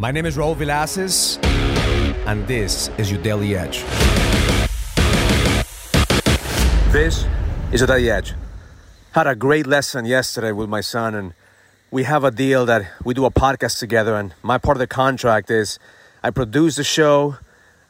[0.00, 1.44] My name is Raul Villacis,
[2.24, 3.82] and this is your Daily Edge.
[6.92, 7.26] This
[7.72, 8.34] is your Daily Edge.
[9.10, 11.34] Had a great lesson yesterday with my son, and
[11.90, 14.14] we have a deal that we do a podcast together.
[14.14, 15.80] And my part of the contract is
[16.22, 17.38] I produce the show,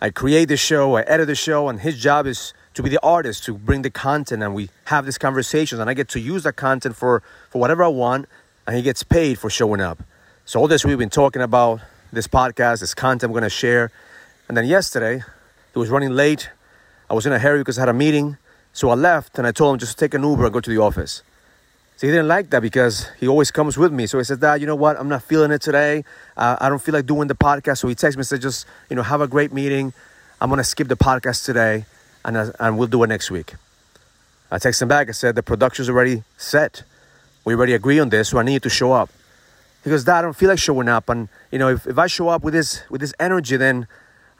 [0.00, 3.02] I create the show, I edit the show, and his job is to be the
[3.02, 6.44] artist, to bring the content, and we have these conversations, and I get to use
[6.44, 8.30] that content for, for whatever I want,
[8.66, 10.02] and he gets paid for showing up.
[10.46, 11.82] So all this we've been talking about,
[12.12, 13.90] this podcast, this content I'm gonna share.
[14.48, 15.22] And then yesterday,
[15.72, 16.50] he was running late.
[17.10, 18.36] I was in a hurry because I had a meeting.
[18.72, 20.70] So I left and I told him just to take an Uber and go to
[20.70, 21.22] the office.
[21.96, 24.06] So he didn't like that because he always comes with me.
[24.06, 24.96] So he said, Dad, you know what?
[25.00, 26.04] I'm not feeling it today.
[26.36, 27.78] Uh, I don't feel like doing the podcast.
[27.78, 29.92] So he texted me and said, just, you know, have a great meeting.
[30.40, 31.86] I'm going to skip the podcast today
[32.24, 33.54] and, uh, and we'll do it next week.
[34.48, 35.08] I texted him back.
[35.08, 36.84] I said, the production's already set.
[37.44, 38.28] We already agree on this.
[38.28, 39.10] So I need you to show up.
[39.88, 41.08] Goes, Dad, I don't feel like showing up.
[41.08, 43.86] And you know, if, if I show up with this with this energy, then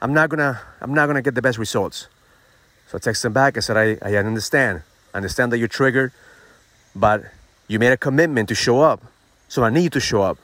[0.01, 2.07] I'm not gonna I'm not gonna get the best results.
[2.87, 3.55] So I texted him back.
[3.55, 4.81] I said, I, I understand.
[5.13, 6.11] I understand that you're triggered,
[6.95, 7.23] but
[7.67, 9.03] you made a commitment to show up.
[9.47, 10.37] So I need you to show up.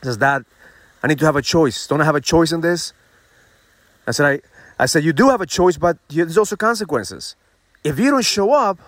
[0.00, 0.44] He says, Dad,
[1.02, 1.86] I need to have a choice.
[1.86, 2.92] Don't I have a choice in this?
[4.06, 7.34] I said, I, I said, you do have a choice, but there's also consequences.
[7.84, 8.78] If you don't show up,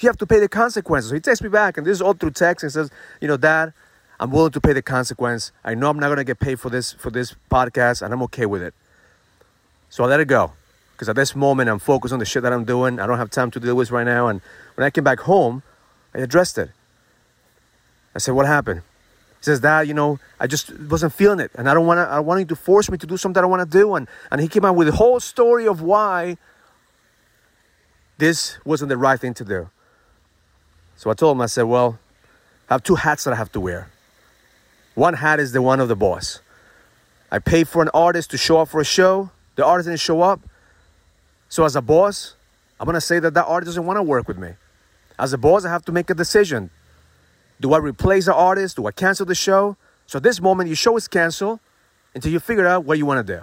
[0.00, 1.10] you have to pay the consequences.
[1.10, 3.36] So he texts me back, and this is all through text, and says, you know,
[3.36, 3.72] Dad,
[4.18, 5.52] I'm willing to pay the consequence.
[5.64, 8.46] I know I'm not gonna get paid for this for this podcast, and I'm okay
[8.46, 8.74] with it.
[9.90, 10.52] So I let it go.
[10.92, 12.98] Because at this moment I'm focused on the shit that I'm doing.
[12.98, 14.28] I don't have time to deal with right now.
[14.28, 14.40] And
[14.76, 15.62] when I came back home,
[16.14, 16.70] I addressed it.
[18.14, 18.80] I said, What happened?
[19.38, 21.50] He says, Dad, you know, I just wasn't feeling it.
[21.54, 23.50] And I don't wanna I want you to force me to do something I don't
[23.50, 23.94] wanna do.
[23.94, 26.38] And and he came out with the whole story of why
[28.16, 29.68] this wasn't the right thing to do.
[30.96, 31.98] So I told him, I said, Well,
[32.70, 33.90] I have two hats that I have to wear.
[34.96, 36.40] One hat is the one of the boss.
[37.30, 39.30] I pay for an artist to show up for a show.
[39.56, 40.40] The artist didn't show up.
[41.50, 42.34] So as a boss,
[42.80, 44.54] I'm gonna say that that artist doesn't want to work with me.
[45.18, 46.70] As a boss, I have to make a decision.
[47.60, 48.76] Do I replace the artist?
[48.76, 49.76] Do I cancel the show?
[50.06, 51.60] So at this moment, your show is canceled
[52.14, 53.42] until you figure out what you want to do.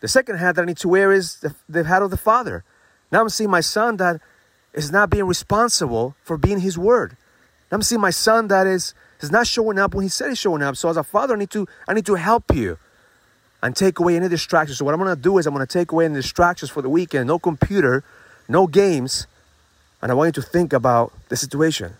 [0.00, 2.64] The second hat that I need to wear is the, the hat of the father.
[3.10, 4.20] Now I'm seeing my son that
[4.74, 7.16] is not being responsible for being his word.
[7.72, 10.38] Now I'm seeing my son that is He's not showing up when he said he's
[10.38, 10.76] showing up.
[10.76, 12.78] So as a father, I need to I need to help you
[13.62, 14.78] and take away any distractions.
[14.78, 17.26] So what I'm gonna do is I'm gonna take away any distractions for the weekend.
[17.26, 18.04] No computer,
[18.48, 19.26] no games,
[20.02, 21.94] and I want you to think about the situation.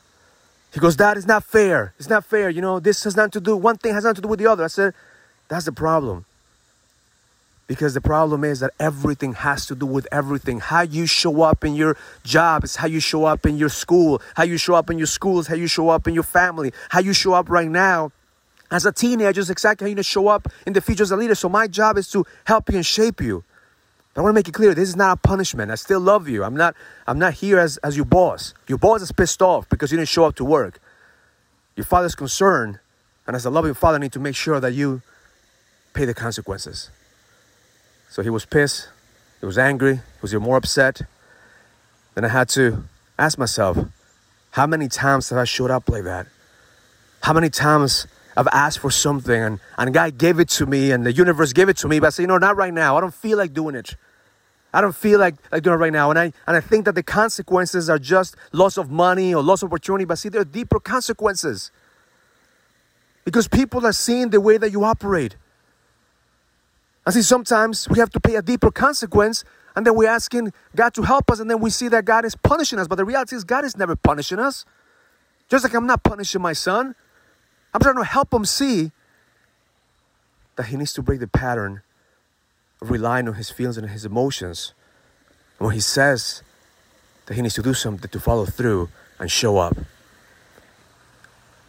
[0.73, 1.95] He goes, Dad, it's not fair.
[1.99, 2.51] It's not fair.
[2.51, 3.57] You know, this has nothing to do.
[3.57, 4.65] One thing has nothing to do with the other.
[4.65, 4.95] I said,
[5.49, 6.27] That's the problem.
[7.67, 10.61] Because the problem is that everything has to do with everything.
[10.61, 14.23] How you show up in your job is how you show up in your school.
[14.37, 16.73] How you show up in your schools, how you show up in your family.
[16.91, 18.13] How you show up right now
[18.71, 21.11] as a teenager is exactly how you need to show up in the future as
[21.11, 21.35] a leader.
[21.35, 23.43] So my job is to help you and shape you.
[24.15, 25.71] But I want to make it clear, this is not a punishment.
[25.73, 26.45] I still love you.
[26.45, 26.75] I'm not,
[27.07, 28.55] I'm not here as, as your boss.
[28.69, 30.81] Your boss is pissed off because you didn't show up to work.
[31.75, 32.79] Your father's concerned,
[33.27, 35.03] and as a loving father, I need to make sure that you
[35.93, 36.91] pay the consequences.
[38.09, 38.89] So he was pissed,
[39.41, 41.03] he was angry, he was even more upset.
[42.15, 42.85] Then I had to
[43.19, 43.79] ask myself,
[44.53, 46.27] how many times have I showed up like that?
[47.23, 48.07] How many times
[48.37, 51.69] I've asked for something and, and God gave it to me and the universe gave
[51.69, 52.97] it to me, but I say, you know, not right now.
[52.97, 53.97] I don't feel like doing it.
[54.73, 56.11] I don't feel like, like doing it right now.
[56.11, 59.63] And I, and I think that the consequences are just loss of money or loss
[59.63, 61.71] of opportunity, but see, there are deeper consequences.
[63.25, 65.37] Because people are seeing the way that you operate.
[67.07, 69.45] I see sometimes we have to pay a deeper consequence
[69.77, 72.35] and then we're asking God to help us and then we see that God is
[72.35, 72.89] punishing us.
[72.89, 74.65] But the reality is God is never punishing us.
[75.49, 76.97] Just like I'm not punishing my son.
[77.73, 78.91] I'm trying to help him see
[80.57, 81.83] that he needs to break the pattern
[82.81, 84.73] of relying on his feelings and his emotions.
[85.59, 86.43] And when he says
[87.27, 89.77] that he needs to do something to follow through and show up.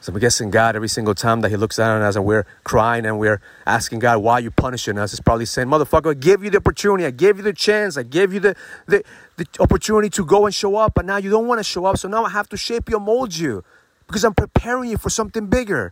[0.07, 2.45] So I'm guessing God every single time that He looks down on us and we're
[2.63, 5.11] crying and we're asking God, why are you punishing us?
[5.11, 8.03] Is probably saying, Motherfucker, I gave you the opportunity, I gave you the chance, I
[8.03, 8.55] gave you the,
[8.85, 9.03] the,
[9.35, 11.97] the opportunity to go and show up, but now you don't want to show up,
[11.97, 13.65] so now I have to shape you mold you
[14.07, 15.91] because I'm preparing you for something bigger.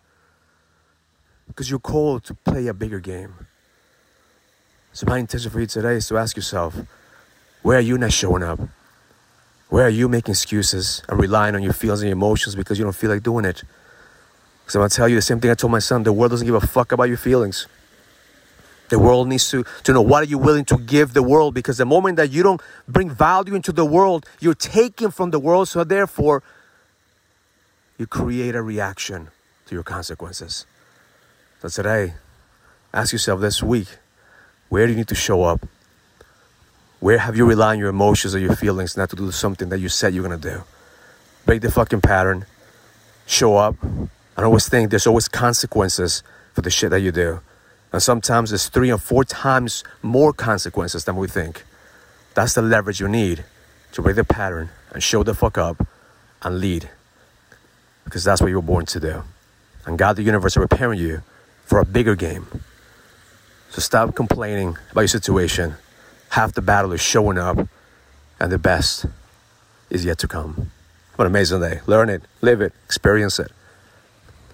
[1.48, 3.34] Because you're called to play a bigger game.
[4.94, 6.74] So my intention for you today is to ask yourself,
[7.64, 8.62] where are you not showing up?
[9.68, 12.86] Where are you making excuses and relying on your feelings and your emotions because you
[12.86, 13.66] don't feel like doing it?
[14.66, 16.04] Because I'm going to tell you the same thing I told my son.
[16.04, 17.68] The world doesn't give a fuck about your feelings.
[18.90, 21.78] The world needs to, to know what are you willing to give the world because
[21.78, 25.68] the moment that you don't bring value into the world, you're taking from the world.
[25.68, 26.44] So therefore,
[27.98, 29.30] you create a reaction
[29.68, 30.66] to your consequences.
[31.62, 32.14] So today,
[32.96, 33.90] Ask yourself this week
[34.70, 35.68] where do you need to show up?
[37.02, 39.80] Where have you relied on your emotions or your feelings not to do something that
[39.80, 40.64] you said you're gonna do?
[41.46, 42.46] Break the fucking pattern,
[43.28, 43.76] show up.
[44.38, 46.24] I always think there's always consequences
[46.54, 47.42] for the shit that you do.
[47.92, 51.64] And sometimes there's three or four times more consequences than we think.
[52.34, 53.46] That's the leverage you need
[53.94, 55.88] to break the pattern and show the fuck up
[56.42, 56.90] and lead.
[58.04, 59.24] Because that's what you were born to do.
[59.86, 61.22] And God, the universe, are preparing you
[61.66, 62.48] for a bigger game.
[63.70, 65.76] So stop complaining about your situation.
[66.30, 67.68] Half the battle is showing up,
[68.40, 69.06] and the best
[69.90, 70.72] is yet to come.
[71.16, 71.80] What an amazing day.
[71.88, 73.52] Learn it, live it, experience it.